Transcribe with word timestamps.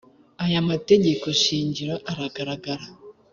aya 0.45 0.59
mategeko 0.69 1.25
shingiro 1.41 1.95
aragaragara 2.11 2.85